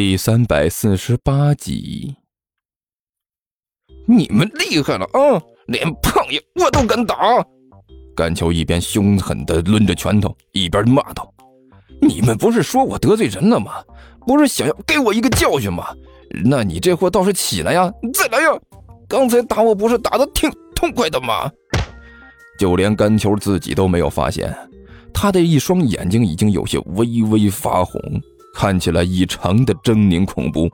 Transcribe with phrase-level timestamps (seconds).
[0.00, 2.14] 第三百四十八集。
[4.06, 5.42] 你们厉害了啊！
[5.66, 7.44] 连胖爷我都敢打。
[8.14, 11.34] 甘球一边凶狠地抡着拳头，一边骂道
[12.00, 13.82] ：“你们不是说我得罪人了吗？
[14.24, 15.88] 不是想要给我一个教训吗？
[16.44, 18.56] 那你这货倒是起来呀，再来呀！
[19.08, 21.50] 刚才打我不是打的挺痛快的吗？”
[22.56, 24.56] 就连甘球自己都没有发现，
[25.12, 28.00] 他的一双眼睛已经有些微微发红，
[28.58, 30.68] 看起来异常的狰狞恐怖。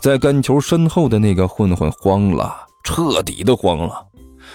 [0.00, 2.54] 在干球身后的那个混混慌了，
[2.84, 4.06] 彻底的慌了。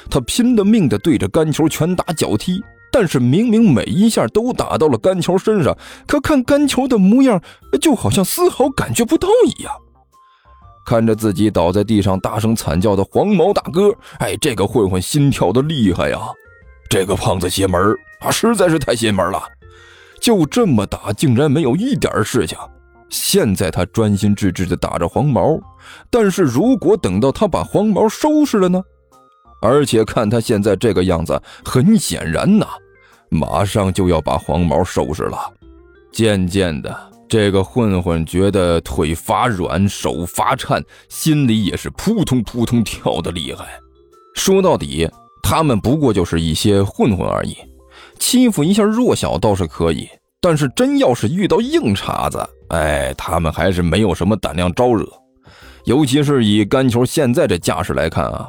[0.10, 5.78] 他拼了命的对着干球拳打脚踢，但是明明每一下都打到了干球身上，
[6.08, 7.42] 可看干球的模样，
[7.82, 9.74] 就好像丝毫感觉不到一样。
[10.86, 16.18] 看着自己倒在地上大声惨叫的黄毛大哥，哎，这个混混心跳的厉害呀！
[16.90, 19.44] 这个胖子邪门啊，实在是太邪门了！
[20.22, 22.58] 就这么打，竟然没有一点事情。
[23.10, 25.60] 现在他专心致志地打着黄毛，
[26.10, 28.82] 但是如果等到他把黄毛收拾了呢？
[29.62, 32.66] 而且看他现在这个样子，很显然呐，
[33.30, 35.38] 马上就要把黄毛收拾了。
[36.12, 36.96] 渐渐的，
[37.28, 43.66] 这个混混觉得腿发软，手发颤，心里也是扑通扑通跳的厉害。
[44.36, 45.10] 说到底，
[45.44, 47.56] 他们不过就是一些混混而已，
[48.22, 50.08] 欺负一下弱小倒是可以，
[50.40, 55.06] 但是真要是遇到硬茬子，哎，他们还是没有什么胆量招惹。
[55.86, 58.48] 尤其是以甘球现在这架势来看啊。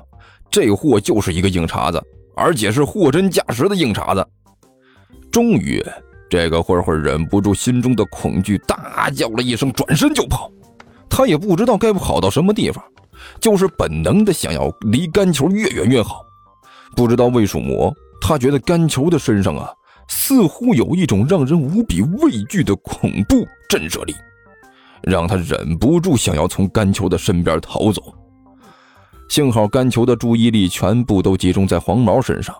[0.50, 1.98] 这货就是一个硬茬子，
[2.37, 4.25] 而且是货真价实的硬茬子。
[5.31, 5.83] 终于，
[6.28, 10.53] 这个混混忍不住心中的恐惧，大叫了一声，转身就跑。
[11.09, 12.84] 他也不知道该跑到什么地方，
[13.41, 16.23] 就是本能的想要离干球越远越好。
[16.95, 17.91] 不知道为什么，
[18.25, 19.69] 他觉得干球的身上啊，
[20.09, 24.15] 似乎有一种让人无比畏惧的恐怖震慑力，
[25.03, 28.00] 让他忍不住想要从干球的身边逃走。
[29.28, 32.55] 幸好甘球的注意力全部都集中在黄毛身上，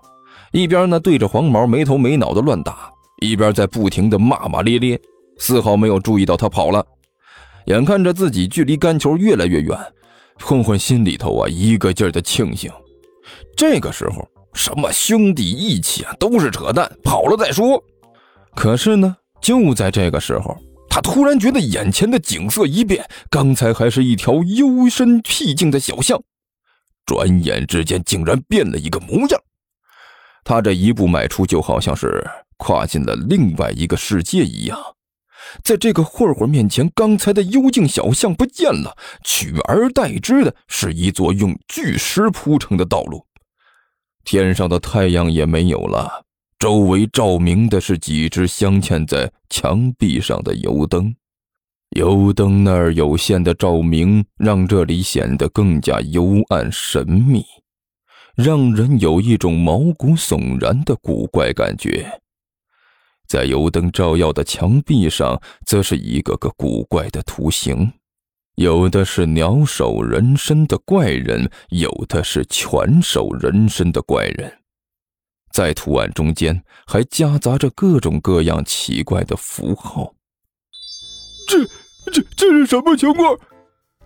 [0.51, 2.91] 一边呢对着黄毛没头没脑的乱打，
[3.21, 5.01] 一边在不停的骂骂咧咧，
[5.39, 6.85] 丝毫没有注意到他跑了。
[7.67, 9.79] 眼看着自己距离甘球越来越远，
[10.41, 12.69] 混混心里头啊一个劲儿的庆幸。
[13.57, 17.83] 这个时候，什么兄弟义气啊都是扯淡，跑了再说。
[18.55, 20.57] 可是呢，就在这个时候，
[20.89, 26.23] 他突然觉得眼前的景色一变，刚才还是一条幽深僻静的小巷。
[27.07, 29.41] 转眼之间，竟然变了一个模样。
[30.45, 32.25] 他这一步迈出，就好像是
[32.59, 34.79] 跨进了另外一个世界一样。
[35.65, 43.27] 在这个混混面前，刚才的幽静小巷不见了，取而代之的是一座用巨石铺成的道路。
[44.25, 46.25] 天上的太阳也没有了，
[46.59, 51.15] 周围照明的是几只镶嵌在墙壁上的油灯。
[51.91, 57.45] 油灯那儿有限的照明，让这里显得更加幽暗神秘，
[58.35, 62.21] 让人有一种毛骨悚然的古怪感觉。
[63.27, 67.93] 在油灯照耀的墙壁上，则是一个个古怪的图形，
[68.57, 74.53] 有的是鸟首人身的怪人，有的是犬首人身的怪人，
[75.53, 80.15] 在图案中间还夹杂着各种各样奇怪的符号。
[81.49, 81.67] 这。
[82.13, 83.39] 这这是什么情况？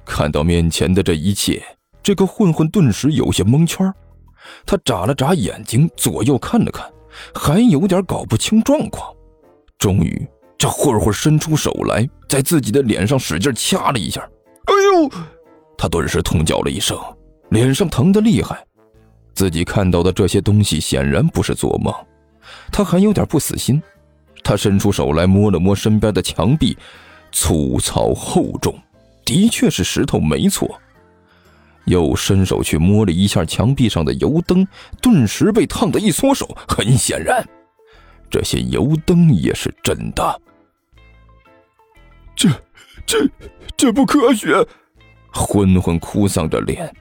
[0.05, 1.65] 看到面前的这一切，
[2.03, 3.91] 这个混混顿时有些蒙圈。
[4.67, 6.93] 他眨了眨眼睛，左右看了看，
[7.35, 9.11] 还有点搞不清状况。
[9.79, 14.29] 终于，这混混伸出手来，在自己的脸上使劲掐了一下。
[15.79, 16.99] 他顿时痛叫了一声，
[17.51, 18.65] 脸上疼得厉害。
[19.35, 21.95] 自己看到的这些东西显然不是做梦，
[22.73, 23.83] 他还有点不死心。
[24.43, 26.77] 他伸出手来摸了摸身边的墙壁。
[27.33, 28.75] 粗糙厚重，
[29.25, 30.81] 的确是石头，没错。
[31.85, 34.67] 又伸手去摸了一下墙壁上的油灯，
[35.03, 36.57] 顿时被烫得一缩手。
[36.67, 37.47] 很显然，
[38.31, 40.41] 这些油灯也是真的。
[42.35, 42.49] 这、
[43.05, 43.29] 这、
[43.77, 44.67] 这不科学！
[45.37, 46.93] 昏昏哭丧着脸，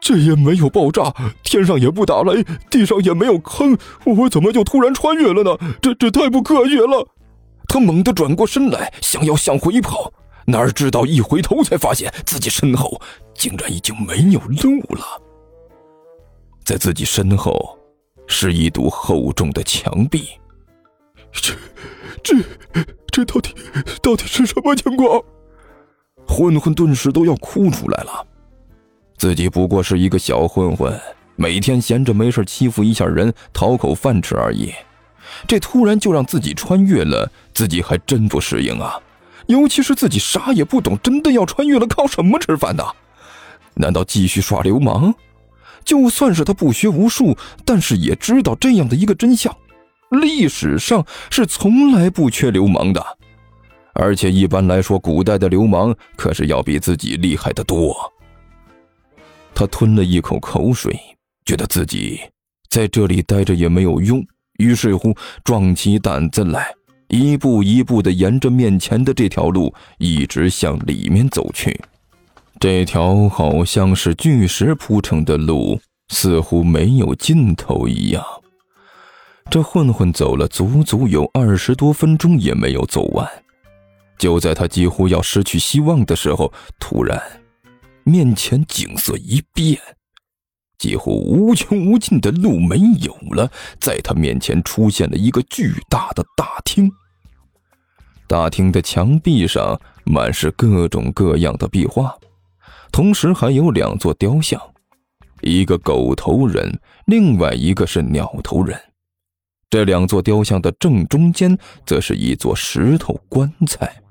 [0.00, 5.56] 这也没有爆炸，天上也不打雷，地上也没有坑，我怎么就突然穿越了呢？
[5.80, 7.06] 这、这太不科学了！
[7.68, 10.12] 他猛地转过身来，想要向回跑，
[10.46, 13.00] 哪知道一回头才发现自己身后
[13.34, 15.22] 竟然已经没有路了。
[16.64, 17.78] 在自己身后，
[18.26, 20.28] 是一堵厚重的墙壁。
[21.32, 21.54] 这、
[22.24, 22.36] 这、
[23.12, 23.54] 这到底
[24.02, 25.22] 到底是什么情况？
[26.30, 28.24] 混混顿时都要哭出来了。
[29.18, 30.98] 自己不过是一个小混混，
[31.34, 34.72] 每天闲着没事欺负一下人，讨口饭吃而已。
[35.46, 38.98] 这突然就让自己穿越了，自己还真不适应啊！
[39.46, 42.84] 尤其是自己啥也不懂，真的要穿越了，靠什么吃饭呢？
[43.74, 45.12] 难道继续耍流氓？
[45.84, 49.54] 就算是他不学无术，但是也知道这样的一个真相：
[50.10, 53.04] 历史上是从来不缺流氓的，
[53.94, 57.94] 而且一般来说，古代的流氓可是要比自己厉害的多。
[59.54, 60.98] 他吞了一口口水，
[61.44, 62.20] 觉得自己
[62.70, 64.24] 在这里待着也没有用，
[64.58, 65.14] 于是乎
[65.44, 66.72] 壮起胆子来，
[67.08, 71.78] 一步一步的沿着面前的这条路一直向里面走去。
[72.58, 78.24] 这条好像是巨石铺成的路，似乎没有尽头一样。
[79.50, 83.28] 这混混走了足足有二十多分钟也没有走完。
[84.20, 87.18] 就在他几乎要失去希望的时候，突然，
[88.04, 89.80] 面前景色一变，
[90.76, 93.50] 几乎无穷无尽的路没有了，
[93.80, 96.92] 在他面前出现了一个巨大的大厅。
[98.26, 102.14] 大厅的墙壁上满是各种各样的壁画。
[102.92, 104.60] 同时还有两座雕像，
[105.40, 108.78] 一个狗头人，另外一个是鸟头人。
[109.70, 111.56] 这两座雕像的正中间，
[111.86, 114.02] 则是一座石头棺材。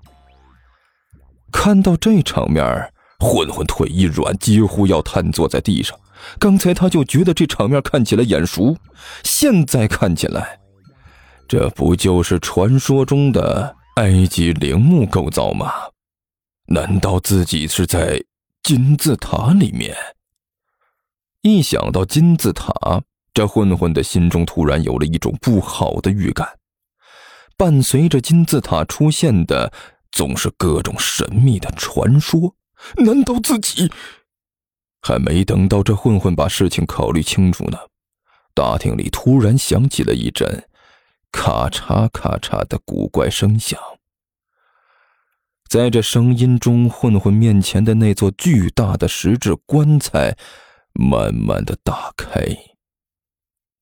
[1.52, 2.64] 看到这场面，
[3.20, 6.00] 混混腿一软，几乎要瘫坐在地上。
[6.40, 8.78] 刚才他就觉得这场面看起来眼熟，
[9.24, 10.60] 现在看起来，
[11.48, 15.72] 这不就是传说中的埃及陵墓构造吗？
[16.68, 18.24] 难道自己是在？
[18.62, 19.96] 金字塔里面，
[21.42, 23.02] 一想到金字塔，
[23.34, 26.48] 这混混的心中突然有了一种不好的预感。
[27.58, 29.72] 伴随着金字塔出现的，
[30.12, 32.56] 总是各种神秘的传说。
[32.98, 33.92] 难道自己……
[35.02, 37.78] 还没等到这混混把事情考虑清楚呢，
[38.54, 40.68] 大厅里突然响起了一阵
[41.32, 43.80] 咔嚓咔嚓的古怪声响。
[45.70, 50.36] 在这声音中，混混面前的那座巨大的石质棺材
[50.94, 52.44] 慢慢的打开，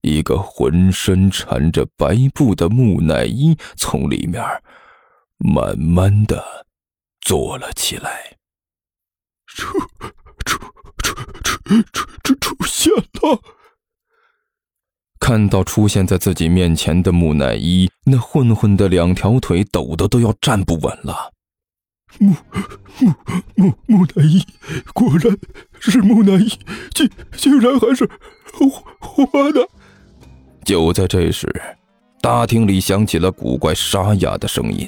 [0.01, 4.43] 一个浑身缠着白布的木乃伊从里面
[5.37, 6.65] 慢慢的
[7.21, 8.37] 坐了起来。
[9.45, 9.79] 出
[10.45, 10.59] 出
[11.01, 13.41] 出出出出出现了！
[15.19, 21.33] 看到出现在自己面前的木乃伊，那混混的两条腿抖得都要站不稳了。
[22.19, 22.33] 木
[22.99, 23.13] 木
[23.55, 24.45] 木木乃伊，
[24.93, 25.37] 果然
[25.79, 26.47] 是木乃伊，
[26.93, 28.09] 竟竟然还是
[28.53, 28.69] 活
[28.99, 29.67] 活的。
[30.63, 31.49] 就在这时，
[32.21, 34.87] 大厅里响起了古怪沙哑的声音，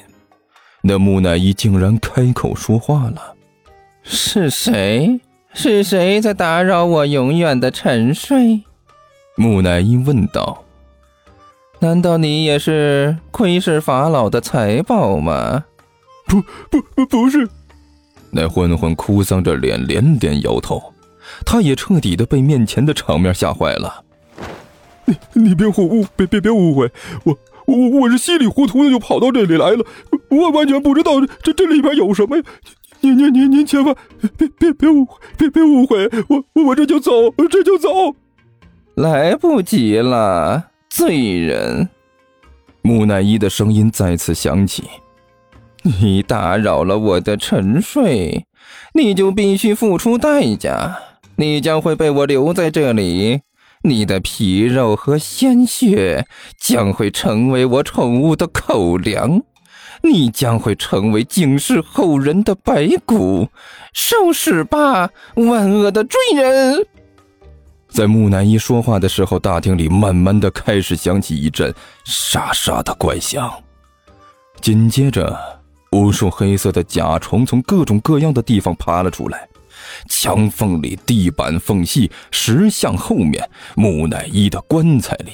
[0.81, 3.35] 那木乃伊竟然开口说话了
[4.03, 5.19] ：“是谁？
[5.53, 8.61] 是谁在打扰我永远的沉睡？”
[9.35, 10.63] 木乃伊问道
[11.79, 15.65] ：“难道你也是窥视法老的财宝吗？”
[16.29, 17.49] 不不不不是，
[18.29, 20.93] 那混混哭丧着脸连连摇头，
[21.43, 24.03] 他也彻底的被面前的场面吓坏了。
[25.05, 26.91] 你你别误别别别误会，
[27.23, 27.35] 我
[27.65, 29.83] 我我是稀里糊涂的就跑到这里来了，
[30.29, 32.37] 我完全不知道这这里边有什么！
[33.01, 33.95] 您您您您千万
[34.37, 37.11] 别别别误会，别别误会，我我这就走，
[37.49, 37.89] 这就走，
[38.95, 41.87] 来不及了，罪人！
[42.81, 44.83] 木乃伊的声音再次响起。
[46.01, 48.45] 你打扰了我的沉睡，
[48.93, 50.97] 你就必须付出代价。
[51.37, 53.39] 你将会被我留在这里，
[53.83, 56.25] 你的皮肉和鲜血
[56.59, 59.41] 将会成为我宠物的口粮，
[60.01, 63.49] 你将会成为警示后人的白骨。
[63.93, 66.85] 受死吧，万恶的罪人！
[67.89, 71.73] 在木乃伊说话的时候，大厅里慢慢的开始响起一阵
[72.05, 73.51] 沙沙的怪响，
[74.61, 75.37] 紧接着。
[75.91, 79.49] 无数黑色的甲虫从各种各样的地方爬了出来，
[80.07, 85.31] 墙缝里、地板缝隙、石像后面、木乃伊的棺材里，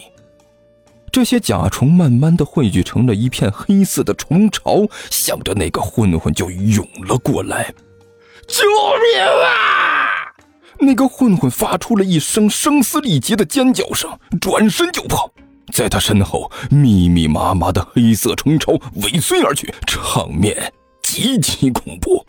[1.16, 7.74] 这些甲虫慢慢的汇聚成了一片黑色的虫巢，向着那个混混就涌了过来。
[8.50, 10.36] 救命啊！
[10.82, 15.32] 那个混混发出了一声声嘶力竭的尖叫声，转身就跑。
[15.72, 22.28] 在他身后，密密麻麻的黑色虫巢尾随而去，场面极其恐怖。